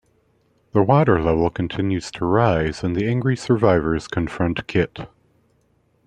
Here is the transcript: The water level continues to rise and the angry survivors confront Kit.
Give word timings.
The 0.71 0.81
water 0.81 1.21
level 1.21 1.51
continues 1.51 2.09
to 2.13 2.25
rise 2.25 2.83
and 2.83 2.95
the 2.95 3.07
angry 3.07 3.37
survivors 3.37 4.07
confront 4.07 4.65
Kit. 4.65 4.97